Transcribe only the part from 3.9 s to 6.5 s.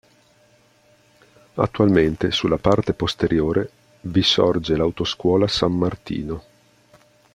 vi sorge l'autoscuola San Martino.